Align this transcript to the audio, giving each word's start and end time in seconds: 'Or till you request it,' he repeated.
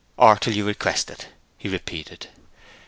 'Or 0.17 0.35
till 0.35 0.55
you 0.55 0.65
request 0.65 1.11
it,' 1.11 1.27
he 1.59 1.69
repeated. 1.69 2.25